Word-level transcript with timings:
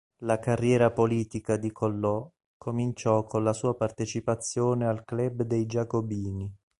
La 0.21 0.39
carriera 0.39 0.89
politica 0.89 1.57
di 1.57 1.71
Collot 1.71 2.31
cominciò 2.57 3.23
con 3.27 3.43
la 3.43 3.53
sua 3.53 3.75
partecipazione 3.75 4.87
al 4.87 5.05
Club 5.05 5.43
dei 5.43 5.67
Giacobini. 5.67 6.51